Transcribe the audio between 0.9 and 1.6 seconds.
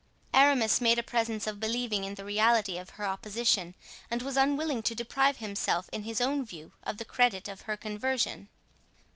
a presence of